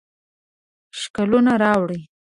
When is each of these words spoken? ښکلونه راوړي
ښکلونه 0.99 1.53
راوړي 1.63 2.01